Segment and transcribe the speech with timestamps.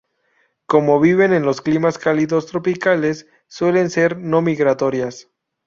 [0.65, 5.29] Como viven en los climas cálidos tropicales, suelen ser no migratorias.